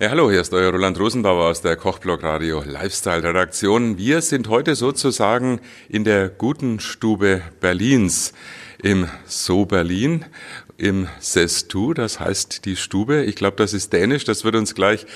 [0.00, 3.96] Ja, hallo, hier ist euer Roland Rosenbauer aus der Kochblog Radio Lifestyle Redaktion.
[3.96, 8.32] Wir sind heute sozusagen in der guten Stube Berlins
[8.82, 10.24] im So Berlin
[10.76, 13.22] im Sestu, das heißt die Stube.
[13.24, 14.24] Ich glaube, das ist dänisch.
[14.24, 15.06] Das wird uns gleich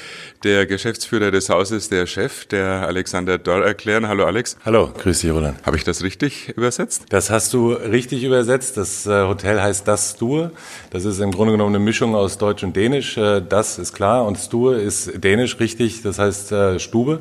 [0.44, 4.06] der Geschäftsführer des Hauses, der Chef, der Alexander Dörr erklären.
[4.06, 4.56] Hallo Alex.
[4.64, 5.58] Hallo, grüß dich Roland.
[5.64, 7.06] Habe ich das richtig übersetzt?
[7.08, 8.76] Das hast du richtig übersetzt.
[8.76, 10.52] Das äh, Hotel heißt Das Stue.
[10.90, 13.16] Das ist im Grunde genommen eine Mischung aus Deutsch und Dänisch.
[13.16, 16.02] Äh, das ist klar und Stue ist Dänisch richtig.
[16.02, 17.20] Das heißt äh, Stube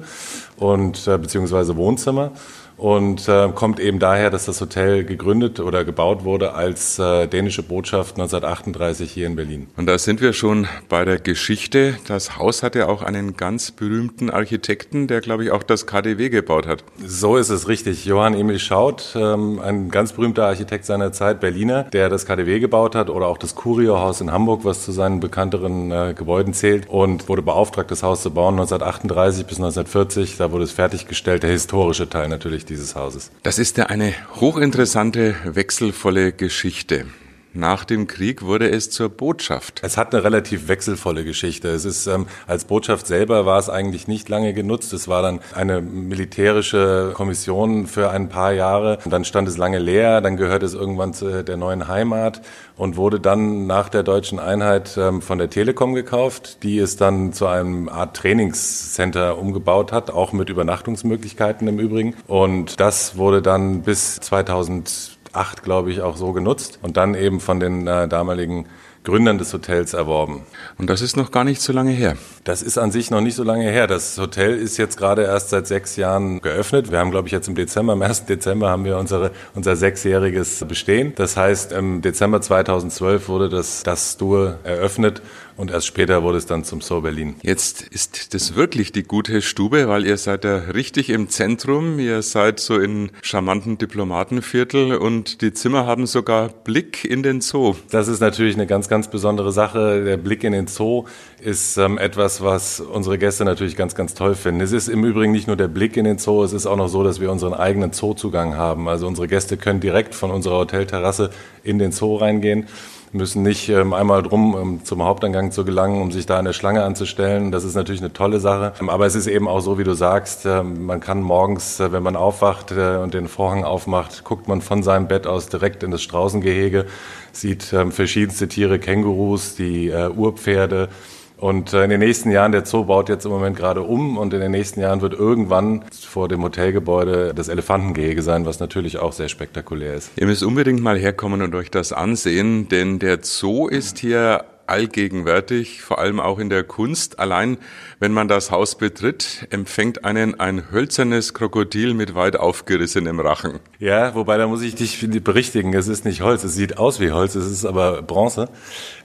[0.57, 2.31] und beziehungsweise Wohnzimmer
[2.77, 7.63] und äh, kommt eben daher, dass das Hotel gegründet oder gebaut wurde als äh, dänische
[7.63, 9.67] Botschaft 1938 hier in Berlin.
[9.75, 11.97] Und da sind wir schon bei der Geschichte.
[12.07, 16.29] Das Haus hat ja auch einen ganz berühmten Architekten, der, glaube ich, auch das KDW
[16.29, 16.83] gebaut hat.
[17.03, 18.05] So ist es richtig.
[18.05, 22.95] Johann Emil Schaut, ähm, ein ganz berühmter Architekt seiner Zeit, Berliner, der das KDW gebaut
[22.95, 27.27] hat oder auch das Curio-Haus in Hamburg, was zu seinen bekannteren äh, Gebäuden zählt und
[27.27, 30.37] wurde beauftragt, das Haus zu bauen 1938 bis 1940.
[30.37, 33.31] Da wurde es fertiggestellt, der historische Teil natürlich dieses Hauses.
[33.43, 37.05] Das ist ja eine hochinteressante, wechselvolle Geschichte.
[37.53, 39.81] Nach dem Krieg wurde es zur Botschaft.
[39.83, 41.69] Es hat eine relativ wechselvolle Geschichte.
[41.69, 44.93] Es ist ähm, als Botschaft selber war es eigentlich nicht lange genutzt.
[44.93, 48.99] Es war dann eine militärische Kommission für ein paar Jahre.
[49.03, 50.21] Und dann stand es lange leer.
[50.21, 52.41] Dann gehörte es irgendwann zu der neuen Heimat
[52.77, 57.33] und wurde dann nach der deutschen Einheit ähm, von der Telekom gekauft, die es dann
[57.33, 62.15] zu einem Art Trainingscenter umgebaut hat, auch mit Übernachtungsmöglichkeiten im Übrigen.
[62.27, 67.39] Und das wurde dann bis 2000 acht, glaube ich, auch so genutzt und dann eben
[67.39, 68.65] von den äh, damaligen
[69.07, 70.41] Gründern des Hotels erworben.
[70.77, 72.17] Und das ist noch gar nicht so lange her.
[72.43, 73.87] Das ist an sich noch nicht so lange her.
[73.87, 76.91] Das Hotel ist jetzt gerade erst seit sechs Jahren geöffnet.
[76.91, 78.25] Wir haben, glaube ich, jetzt im Dezember, am 1.
[78.25, 81.13] Dezember haben wir unsere, unser sechsjähriges Bestehen.
[81.15, 85.21] Das heißt, im Dezember 2012 wurde das, das Stur eröffnet
[85.57, 87.35] und erst später wurde es dann zum So Berlin.
[87.41, 91.99] Jetzt ist das wirklich die gute Stube, weil ihr seid ja richtig im Zentrum.
[91.99, 97.75] Ihr seid so in charmanten Diplomatenviertel und die Zimmer haben sogar Blick in den Zoo.
[97.89, 100.03] Das ist natürlich eine ganz, ganz besondere Sache.
[100.03, 101.05] Der Blick in den Zoo
[101.41, 104.61] ist ähm, etwas, was unsere Gäste natürlich ganz, ganz toll finden.
[104.61, 106.87] Es ist im Übrigen nicht nur der Blick in den Zoo, es ist auch noch
[106.87, 108.87] so, dass wir unseren eigenen Zoozugang haben.
[108.87, 111.31] Also unsere Gäste können direkt von unserer Hotelterrasse
[111.63, 112.67] in den Zoo reingehen
[113.13, 116.53] müssen nicht ähm, einmal drum ähm, zum Haupteingang zu gelangen, um sich da in der
[116.53, 117.51] Schlange anzustellen.
[117.51, 118.73] Das ist natürlich eine tolle Sache.
[118.79, 121.91] Ähm, aber es ist eben auch so, wie du sagst, äh, man kann morgens, äh,
[121.91, 125.83] wenn man aufwacht äh, und den Vorhang aufmacht, guckt man von seinem Bett aus direkt
[125.83, 126.85] in das Straußengehege,
[127.31, 130.89] sieht ähm, verschiedenste Tiere, Kängurus, die äh, Urpferde,
[131.37, 134.33] und äh, in den nächsten Jahren, der Zoo baut jetzt im Moment gerade um und
[134.33, 139.13] in den nächsten Jahren wird irgendwann vor dem Hotelgebäude das Elefantengehege sein, was natürlich auch
[139.13, 140.11] sehr spektakulär ist.
[140.15, 145.81] Ihr müsst unbedingt mal herkommen und euch das ansehen, denn der Zoo ist hier allgegenwärtig,
[145.81, 147.19] vor allem auch in der Kunst.
[147.19, 147.57] Allein
[147.99, 153.59] wenn man das Haus betritt, empfängt einen ein hölzernes Krokodil mit weit aufgerissenem Rachen.
[153.79, 157.11] Ja, wobei da muss ich dich berichtigen, es ist nicht Holz, es sieht aus wie
[157.11, 158.49] Holz, es ist aber Bronze.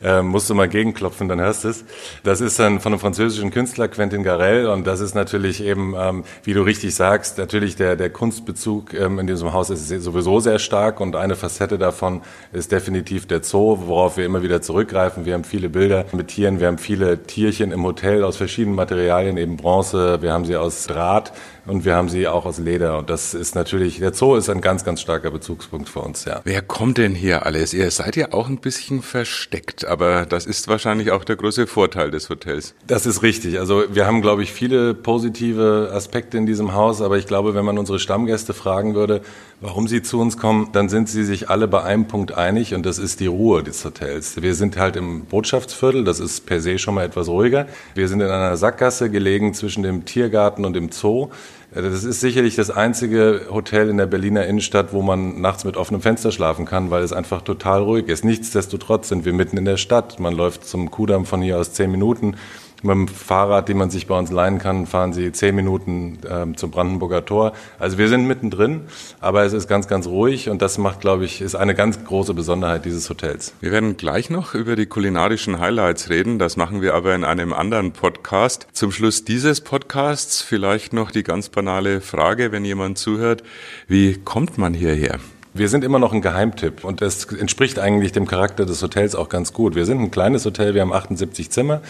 [0.03, 1.84] Ähm, musst du mal gegenklopfen, dann hörst du es.
[2.23, 6.25] Das ist dann von einem französischen Künstler, Quentin Garel, und das ist natürlich eben, ähm,
[6.44, 10.59] wie du richtig sagst, natürlich der, der Kunstbezug ähm, in diesem Haus ist sowieso sehr
[10.59, 12.21] stark und eine Facette davon
[12.53, 15.25] ist definitiv der Zoo, worauf wir immer wieder zurückgreifen.
[15.25, 19.36] Wir haben viele Bilder mit Tieren, wir haben viele Tierchen im Hotel aus verschiedenen Materialien,
[19.36, 21.30] eben Bronze, wir haben sie aus Draht
[21.66, 22.96] und wir haben sie auch aus Leder.
[22.96, 26.40] Und das ist natürlich, der Zoo ist ein ganz, ganz starker Bezugspunkt für uns, ja.
[26.44, 27.74] Wer kommt denn hier alles?
[27.74, 32.10] Ihr seid ja auch ein bisschen versteckt, aber das ist wahrscheinlich auch der große Vorteil
[32.10, 32.74] des Hotels.
[32.86, 33.60] Das ist richtig.
[33.60, 37.66] Also wir haben, glaube ich, viele positive Aspekte in diesem Haus, aber ich glaube, wenn
[37.66, 39.20] man unsere Stammgäste fragen würde,
[39.62, 42.84] warum sie zu uns kommen, dann sind sie sich alle bei einem Punkt einig und
[42.84, 44.43] das ist die Ruhe des Hotels.
[44.43, 47.67] Wir sind halt im Botschaftsviertel, das ist per se schon mal etwas ruhiger.
[47.95, 51.28] Wir sind in einer Sackgasse gelegen zwischen dem Tiergarten und dem Zoo.
[51.75, 56.03] Das ist sicherlich das einzige Hotel in der Berliner Innenstadt, wo man nachts mit offenem
[56.03, 58.25] Fenster schlafen kann, weil es einfach total ruhig ist.
[58.25, 60.21] Nichtsdestotrotz sind wir mitten in der Stadt.
[60.21, 62.37] Man läuft zum Kudamm von hier aus zehn Minuten.
[62.82, 66.56] Mit dem Fahrrad, den man sich bei uns leihen kann, fahren Sie zehn Minuten ähm,
[66.56, 67.52] zum Brandenburger Tor.
[67.79, 68.82] Also wir sind mittendrin,
[69.20, 72.34] aber es ist ganz, ganz ruhig und das macht, glaube ich, ist eine ganz große
[72.34, 73.55] Besonderheit dieses Hotels.
[73.61, 76.38] Wir werden gleich noch über die kulinarischen Highlights reden.
[76.38, 78.67] Das machen wir aber in einem anderen Podcast.
[78.73, 83.43] Zum Schluss dieses Podcasts vielleicht noch die ganz banale Frage, wenn jemand zuhört,
[83.87, 85.20] wie kommt man hierher?
[85.54, 89.28] Wir sind immer noch ein Geheimtipp und das entspricht eigentlich dem Charakter des Hotels auch
[89.28, 89.75] ganz gut.
[89.75, 91.82] Wir sind ein kleines Hotel, wir haben 78 Zimmer.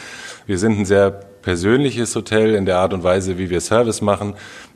[0.47, 4.35] Wir sind ein sehr persönliches Hotel in der Art und Weise, wie wir Service machen.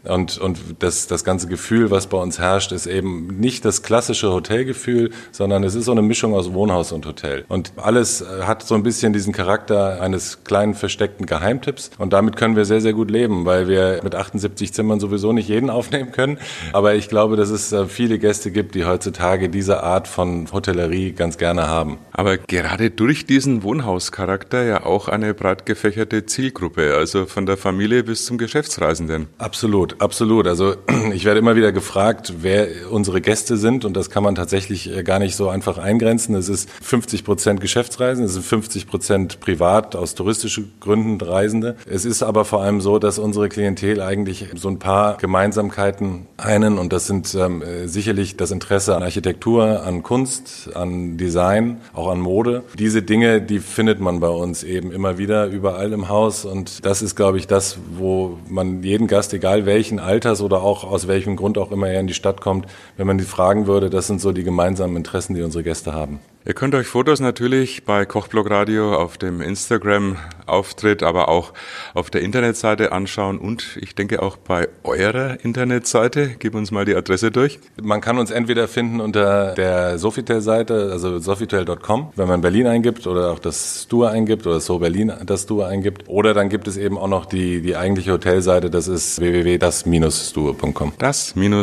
[0.09, 4.33] Und, und das, das ganze Gefühl, was bei uns herrscht, ist eben nicht das klassische
[4.33, 7.45] Hotelgefühl, sondern es ist so eine Mischung aus Wohnhaus und Hotel.
[7.49, 11.91] Und alles äh, hat so ein bisschen diesen Charakter eines kleinen versteckten Geheimtipps.
[11.99, 15.49] Und damit können wir sehr, sehr gut leben, weil wir mit 78 Zimmern sowieso nicht
[15.49, 16.39] jeden aufnehmen können.
[16.73, 21.13] Aber ich glaube, dass es äh, viele Gäste gibt, die heutzutage diese Art von Hotellerie
[21.13, 21.99] ganz gerne haben.
[22.13, 26.56] Aber gerade durch diesen Wohnhauscharakter ja auch eine breit gefächerte Zielgruppe,
[26.95, 29.29] also von der Familie bis zum Geschäftsreisenden.
[29.39, 30.47] Absolut absolut.
[30.47, 30.77] Also
[31.13, 35.03] ich werde immer wieder gefragt, wer unsere Gäste sind und das kann man tatsächlich äh,
[35.03, 36.35] gar nicht so einfach eingrenzen.
[36.35, 41.77] Es ist 50 Prozent Geschäftsreisen, es sind 50 Prozent privat aus touristischen Gründen Reisende.
[41.87, 46.79] Es ist aber vor allem so, dass unsere Klientel eigentlich so ein paar Gemeinsamkeiten einen
[46.79, 52.21] und das sind ähm, sicherlich das Interesse an Architektur, an Kunst, an Design, auch an
[52.21, 52.63] Mode.
[52.79, 57.03] Diese Dinge, die findet man bei uns eben immer wieder überall im Haus und das
[57.03, 61.37] ist, glaube ich, das, wo man jeden Gast, egal welchen, Alters oder auch aus welchem
[61.37, 62.67] Grund auch immer er in die Stadt kommt,
[62.97, 66.21] wenn man die fragen würde, das sind so die gemeinsamen Interessen, die unsere Gäste haben.
[66.49, 71.53] Ihr könnt euch Fotos natürlich bei Kochblog Radio auf dem Instagram-Auftritt, aber auch
[71.93, 76.37] auf der Internetseite anschauen und ich denke auch bei eurer Internetseite.
[76.39, 77.59] Gib uns mal die Adresse durch.
[77.83, 83.33] Man kann uns entweder finden unter der Sofitel-Seite, also sofitel.com, wenn man Berlin eingibt oder
[83.33, 86.05] auch das Stur eingibt oder so Berlin das Stur eingibt.
[86.07, 90.93] Oder dann gibt es eben auch noch die, die eigentliche Hotelseite, das ist www.das-stur.com.
[90.99, 91.59] Das-stur.com.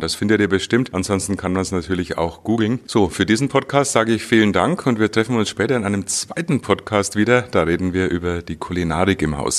[0.00, 0.94] Das findet ihr bestimmt.
[0.94, 2.80] Ansonsten kann man es natürlich auch googeln.
[2.86, 6.06] So, für diesen Podcast sage ich vielen Dank und wir treffen uns später in einem
[6.06, 7.42] zweiten Podcast wieder.
[7.42, 9.56] Da reden wir über die Kulinarik im Haus.